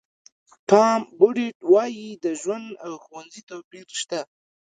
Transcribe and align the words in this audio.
ټام 0.69 1.01
بوډیټ 1.17 1.57
وایي 1.73 2.07
د 2.23 2.25
ژوند 2.41 2.67
او 2.85 2.93
ښوونځي 3.03 3.41
توپیر 3.49 3.87
شته. 4.01 4.19